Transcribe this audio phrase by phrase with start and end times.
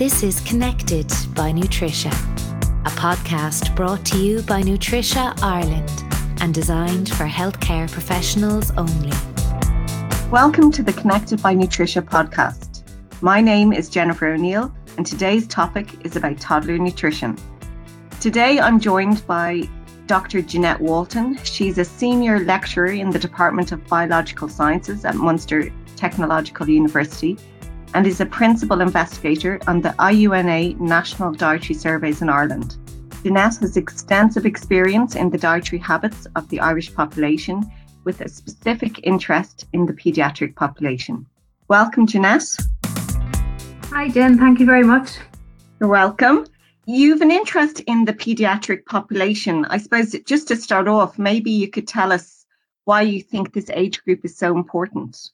[0.00, 2.10] This is Connected by Nutricia,
[2.86, 5.92] a podcast brought to you by Nutricia Ireland
[6.40, 9.12] and designed for healthcare professionals only.
[10.30, 12.82] Welcome to the Connected by Nutricia podcast.
[13.20, 17.36] My name is Jennifer O'Neill, and today's topic is about toddler nutrition.
[18.20, 19.68] Today I'm joined by
[20.06, 20.40] Dr.
[20.40, 21.36] Jeanette Walton.
[21.44, 27.36] She's a senior lecturer in the Department of Biological Sciences at Munster Technological University
[27.94, 32.76] and is a principal investigator on the IUNA National Dietary Surveys in Ireland.
[33.22, 37.70] Jeanette has extensive experience in the dietary habits of the Irish population
[38.04, 41.26] with a specific interest in the paediatric population.
[41.68, 42.56] Welcome, Jeanette.
[43.92, 44.38] Hi, Jen.
[44.38, 45.18] Thank you very much.
[45.80, 46.46] You're welcome.
[46.86, 49.64] You've an interest in the paediatric population.
[49.66, 52.46] I suppose just to start off, maybe you could tell us
[52.84, 55.30] why you think this age group is so important.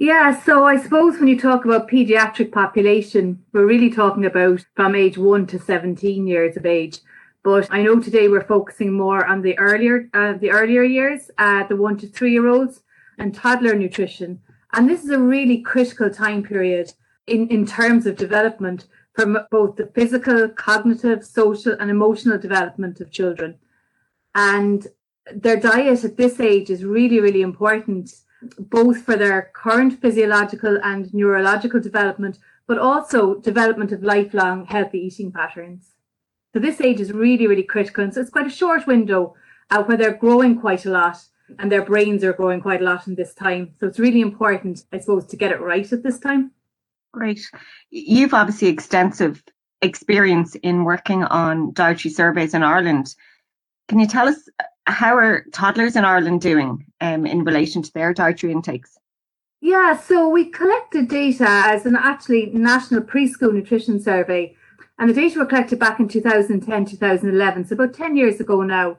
[0.00, 4.94] Yeah, so I suppose when you talk about paediatric population, we're really talking about from
[4.94, 7.00] age 1 to 17 years of age.
[7.44, 11.64] But I know today we're focusing more on the earlier uh, the earlier years, uh,
[11.64, 12.80] the 1 to 3 year olds
[13.18, 14.40] and toddler nutrition.
[14.72, 16.94] And this is a really critical time period
[17.26, 23.12] in, in terms of development for both the physical, cognitive, social, and emotional development of
[23.12, 23.58] children.
[24.34, 24.86] And
[25.30, 28.14] their diet at this age is really, really important
[28.58, 35.32] both for their current physiological and neurological development, but also development of lifelong healthy eating
[35.32, 35.92] patterns.
[36.52, 38.04] So this age is really, really critical.
[38.04, 39.34] And so it's quite a short window
[39.70, 41.18] uh, where they're growing quite a lot
[41.58, 43.74] and their brains are growing quite a lot in this time.
[43.78, 46.52] So it's really important, I suppose, to get it right at this time.
[47.12, 47.40] Great.
[47.90, 49.42] You've obviously extensive
[49.82, 53.14] experience in working on dietary surveys in Ireland.
[53.88, 54.48] Can you tell us
[54.86, 58.98] how are toddlers in Ireland doing um, in relation to their dietary intakes?
[59.60, 64.56] Yeah, so we collected data as an actually national preschool nutrition survey,
[64.98, 68.96] and the data were collected back in 2010, 2011, so about 10 years ago now.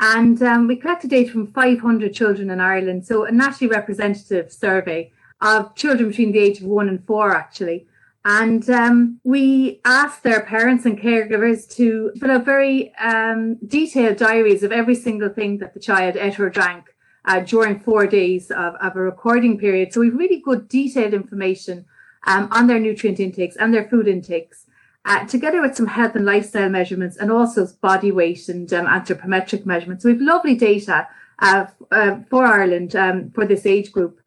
[0.00, 5.12] And um, we collected data from 500 children in Ireland, so a nationally representative survey
[5.40, 7.86] of children between the age of one and four, actually.
[8.24, 14.62] And um, we asked their parents and caregivers to fill out very um, detailed diaries
[14.62, 16.84] of every single thing that the child ate or drank
[17.24, 19.92] uh, during four days of, of, a recording period.
[19.92, 21.84] So we've really good detailed information
[22.26, 24.66] um, on their nutrient intakes and their food intakes,
[25.04, 29.66] uh, together with some health and lifestyle measurements and also body weight and um, anthropometric
[29.66, 30.04] measurements.
[30.04, 31.08] So we've lovely data
[31.40, 34.21] uh, uh for Ireland um, for this age group.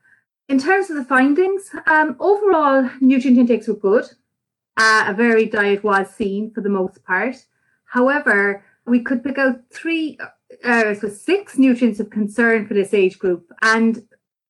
[0.48, 4.06] In terms of the findings, um, overall nutrient intakes were good.
[4.78, 7.36] Uh, a varied diet was seen for the most part.
[7.86, 10.20] However, we could pick out three,
[10.64, 14.04] uh, so six nutrients of concern for this age group, and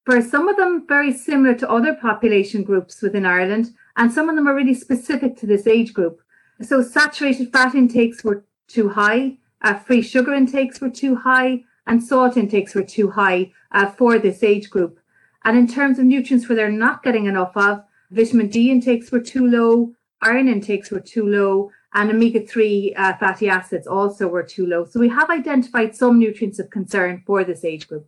[0.05, 4.35] for some of them very similar to other population groups within Ireland, and some of
[4.35, 6.19] them are really specific to this age group.
[6.61, 12.03] So saturated fat intakes were too high, uh, free sugar intakes were too high, and
[12.03, 14.99] salt intakes were too high uh, for this age group.
[15.45, 19.21] And in terms of nutrients where they're not getting enough of, vitamin D intakes were
[19.21, 24.43] too low, iron intakes were too low, and omega 3 uh, fatty acids also were
[24.43, 24.85] too low.
[24.85, 28.07] So we have identified some nutrients of concern for this age group.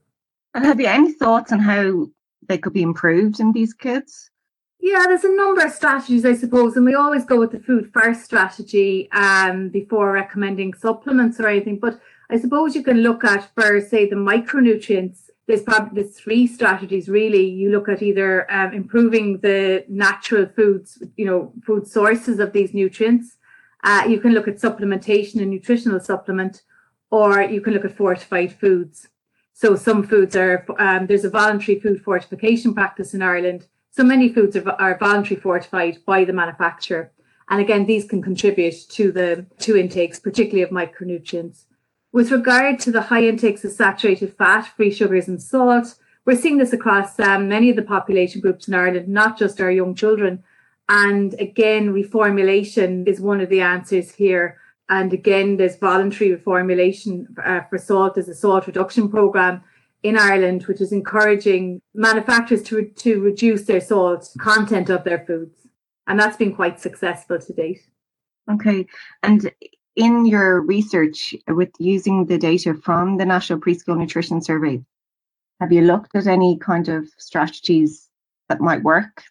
[0.55, 2.07] And have you any thoughts on how
[2.47, 4.31] they could be improved in these kids?
[4.79, 7.91] Yeah, there's a number of strategies, I suppose, and we always go with the food
[7.93, 11.77] first strategy um, before recommending supplements or anything.
[11.77, 11.99] But
[12.29, 17.49] I suppose you can look at for, say, the micronutrients there's probably three strategies really.
[17.49, 22.73] You look at either um, improving the natural foods, you know, food sources of these
[22.73, 23.37] nutrients.
[23.83, 26.63] Uh, you can look at supplementation and nutritional supplement,
[27.11, 29.07] or you can look at fortified foods.
[29.53, 33.67] So some foods are um, there's a voluntary food fortification practice in Ireland.
[33.89, 37.11] So many foods are, are voluntary fortified by the manufacturer,
[37.49, 41.63] and again these can contribute to the to intakes, particularly of micronutrients.
[42.11, 45.95] With regard to the high intakes of saturated fat, free sugars, and salt,
[46.25, 49.71] we're seeing this across um, many of the population groups in Ireland, not just our
[49.71, 50.43] young children.
[50.89, 54.57] And again, reformulation is one of the answers here.
[54.89, 58.15] And again, there's voluntary reformulation uh, for salt.
[58.15, 59.63] There's a salt reduction program
[60.03, 65.67] in Ireland, which is encouraging manufacturers to, to reduce their salt content of their foods.
[66.07, 67.81] And that's been quite successful to date.
[68.49, 68.85] Okay.
[69.23, 69.51] And
[69.97, 74.81] in your research with using the data from the National Preschool Nutrition Survey,
[75.59, 78.07] have you looked at any kind of strategies
[78.47, 79.23] that might work?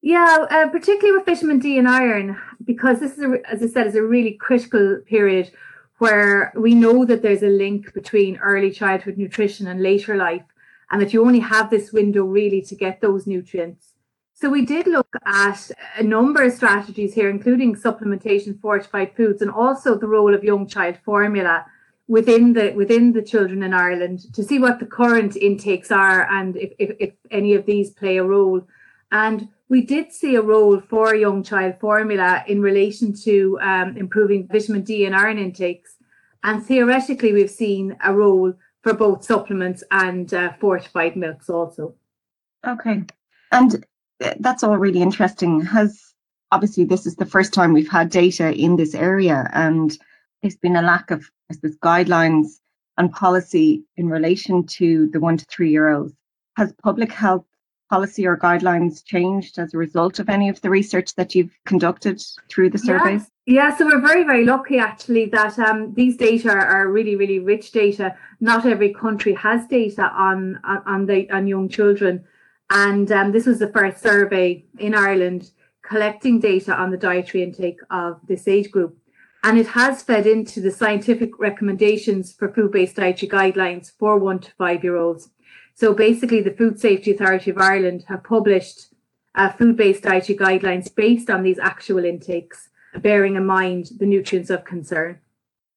[0.00, 3.86] Yeah, uh, particularly with vitamin D and iron, because this is, a, as I said,
[3.86, 5.50] is a really critical period
[5.98, 10.44] where we know that there's a link between early childhood nutrition and later life,
[10.90, 13.92] and that you only have this window really to get those nutrients.
[14.40, 19.50] So we did look at a number of strategies here, including supplementation, fortified foods, and
[19.50, 21.66] also the role of young child formula
[22.06, 26.56] within the within the children in Ireland to see what the current intakes are and
[26.56, 28.64] if, if, if any of these play a role.
[29.10, 34.46] And we did see a role for young child formula in relation to um, improving
[34.46, 35.96] vitamin D and iron intakes.
[36.44, 41.96] And theoretically, we've seen a role for both supplements and uh, fortified milks also.
[42.64, 43.02] Okay.
[43.50, 43.84] And
[44.40, 45.60] that's all really interesting.
[45.60, 46.14] Has
[46.50, 49.96] obviously this is the first time we've had data in this area, and
[50.42, 52.58] there's been a lack of I suppose, guidelines
[52.96, 56.12] and policy in relation to the one to three year olds.
[56.56, 57.44] Has public health
[57.88, 62.22] policy or guidelines changed as a result of any of the research that you've conducted
[62.50, 63.22] through the surveys?
[63.22, 63.30] Yes.
[63.46, 67.72] Yeah, so we're very, very lucky actually that um, these data are really, really rich
[67.72, 68.14] data.
[68.40, 72.24] Not every country has data on on, on the on young children,
[72.70, 75.50] and um, this was the first survey in Ireland
[75.82, 78.98] collecting data on the dietary intake of this age group,
[79.42, 84.50] and it has fed into the scientific recommendations for food-based dietary guidelines for one to
[84.52, 85.30] five year olds.
[85.74, 88.92] So basically, the Food Safety Authority of Ireland have published
[89.34, 92.68] uh, food-based dietary guidelines based on these actual intakes,
[92.98, 95.20] bearing in mind the nutrients of concern.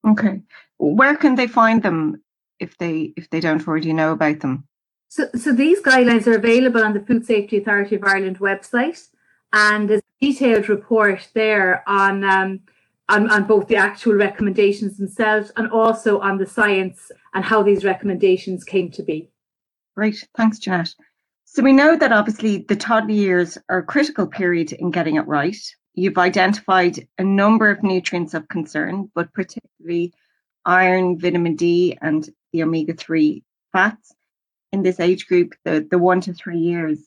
[0.06, 0.42] Okay,
[0.78, 2.22] where can they find them
[2.60, 4.68] if they if they don't already know about them?
[5.12, 9.10] So, so these guidelines are available on the Food Safety Authority of Ireland website,
[9.52, 12.24] and there's a detailed report there on.
[12.24, 12.62] Um,
[13.10, 17.84] on, on both the actual recommendations themselves and also on the science and how these
[17.84, 19.30] recommendations came to be.
[19.98, 20.96] Great, thanks, Jeanette.
[21.44, 25.28] So we know that obviously the toddler years are a critical period in getting it
[25.28, 25.58] right.
[25.94, 30.14] You've identified a number of nutrients of concern, but particularly
[30.64, 33.44] iron, vitamin D, and the omega 3
[33.74, 34.16] fats
[34.72, 37.00] in this age group, the, the one to three years.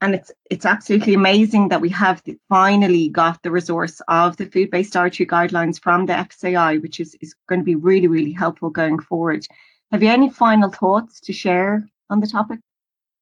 [0.00, 4.92] And it's it's absolutely amazing that we have finally got the resource of the food-based
[4.92, 8.98] dietary guidelines from the FSAI, which is, is going to be really, really helpful going
[8.98, 9.46] forward.
[9.92, 12.58] Have you any final thoughts to share on the topic?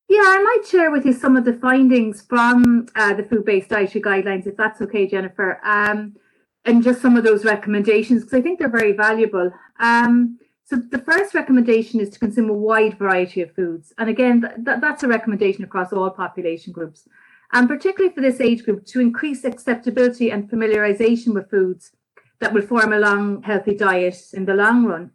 [0.08, 4.02] Yeah, I might share with you some of the findings from uh, the food-based dietary
[4.02, 6.16] guidelines, if that's okay, Jennifer, um,
[6.64, 9.52] and just some of those recommendations because I think they're very valuable.
[9.78, 14.40] Um, so the first recommendation is to consume a wide variety of foods, and again,
[14.40, 17.08] th- that's a recommendation across all population groups,
[17.52, 21.92] and particularly for this age group to increase acceptability and familiarization with foods
[22.40, 25.10] that will form a long, healthy diet in the long run.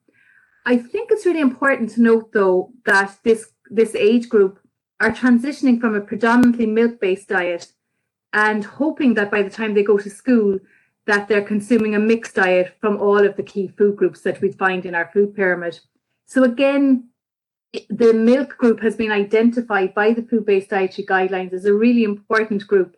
[0.66, 4.60] I think it's really important to note, though, that this this age group
[5.00, 7.72] are transitioning from a predominantly milk-based diet
[8.34, 10.60] and hoping that by the time they go to school
[11.08, 14.52] that they're consuming a mixed diet from all of the key food groups that we
[14.52, 15.80] find in our food pyramid.
[16.26, 17.10] So again,
[17.90, 22.68] the milk group has been identified by the food-based dietary guidelines as a really important
[22.68, 22.96] group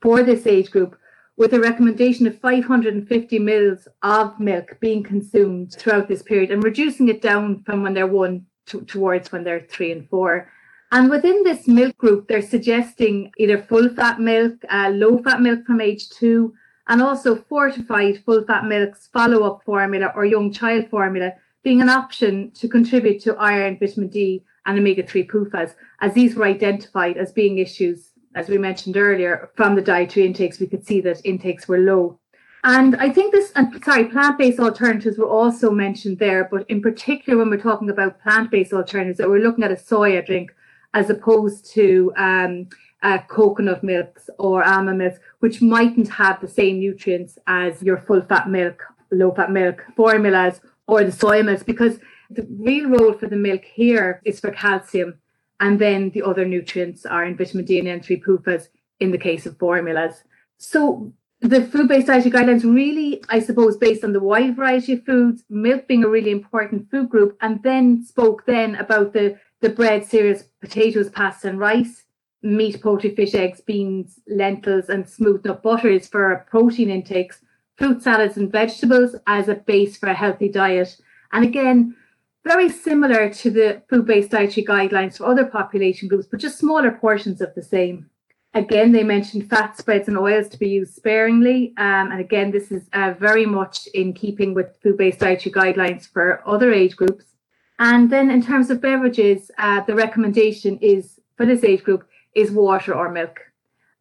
[0.00, 0.96] for this age group
[1.36, 7.08] with a recommendation of 550 mils of milk being consumed throughout this period and reducing
[7.08, 10.50] it down from when they're one to, towards when they're three and four.
[10.92, 15.64] And within this milk group, they're suggesting either full fat milk, uh, low fat milk
[15.64, 16.54] from age two,
[16.88, 21.32] and also fortified full fat milks, follow up formula, or young child formula
[21.62, 26.34] being an option to contribute to iron, vitamin D, and omega 3 PUFAs, as these
[26.34, 30.60] were identified as being issues, as we mentioned earlier, from the dietary intakes.
[30.60, 32.18] We could see that intakes were low.
[32.64, 36.80] And I think this, and sorry, plant based alternatives were also mentioned there, but in
[36.80, 40.54] particular, when we're talking about plant based alternatives, that we're looking at a soya drink
[40.94, 42.68] as opposed to um,
[43.02, 48.22] uh, coconut milks or almond milks, which mightn't have the same nutrients as your full
[48.22, 51.98] fat milk, low fat milk formulas or the soy milks, because
[52.30, 55.18] the real role for the milk here is for calcium.
[55.60, 58.68] And then the other nutrients are in vitamin D and N3 PUFAs
[58.98, 60.24] in the case of formulas.
[60.58, 65.42] So the food-based dietary guidelines really, I suppose, based on the wide variety of foods,
[65.50, 70.04] milk being a really important food group, and then spoke then about the the bread,
[70.04, 72.02] cereals, potatoes, pasta, and rice,
[72.42, 77.40] meat, poultry, fish, eggs, beans, lentils, and smooth nut butters for protein intakes,
[77.76, 80.96] fruit salads and vegetables as a base for a healthy diet.
[81.32, 81.96] And again,
[82.44, 87.40] very similar to the food-based dietary guidelines for other population groups, but just smaller portions
[87.40, 88.10] of the same.
[88.54, 91.72] Again, they mentioned fat spreads and oils to be used sparingly.
[91.78, 96.06] Um, and again, this is uh, very much in keeping with food based dietary guidelines
[96.06, 97.24] for other age groups.
[97.78, 102.50] And then in terms of beverages, uh, the recommendation is for this age group is
[102.50, 103.40] water or milk.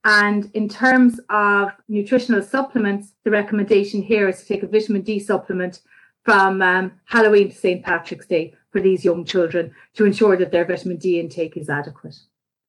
[0.04, 5.20] And in terms of nutritional supplements, the recommendation here is to take a vitamin D
[5.20, 5.82] supplement
[6.24, 7.84] from um, Halloween to St.
[7.84, 12.18] Patrick's Day for these young children to ensure that their vitamin D intake is adequate.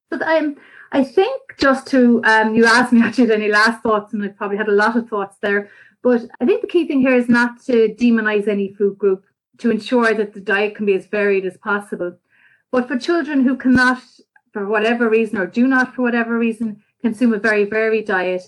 [0.09, 0.57] But um,
[0.91, 4.57] I think just to um, you asked me actually any last thoughts, and I probably
[4.57, 5.69] had a lot of thoughts there.
[6.03, 9.25] But I think the key thing here is not to demonize any food group,
[9.59, 12.17] to ensure that the diet can be as varied as possible.
[12.71, 14.03] But for children who cannot,
[14.53, 18.43] for whatever reason, or do not for whatever reason, consume a very varied diet,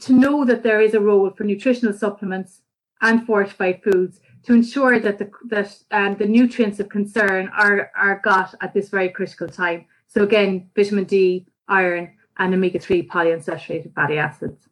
[0.00, 2.62] to know that there is a role for nutritional supplements
[3.00, 8.20] and fortified foods to ensure that the that um, the nutrients of concern are are
[8.24, 9.84] got at this very critical time.
[10.06, 14.68] So again, vitamin D, iron, and omega-3 polyunsaturated fatty acids.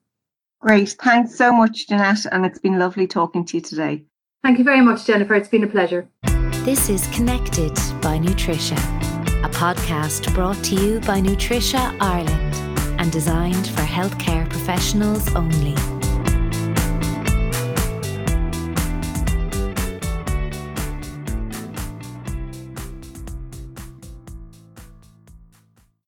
[0.61, 0.91] Great.
[0.91, 4.05] Thanks so much, Jeanette, and it's been lovely talking to you today.
[4.43, 5.35] Thank you very much, Jennifer.
[5.35, 6.09] It's been a pleasure.
[6.65, 9.02] This is Connected by Nutricia, a
[9.63, 12.57] podcast brought to you by Nutricia Ireland
[13.01, 15.92] and designed for healthcare professionals only.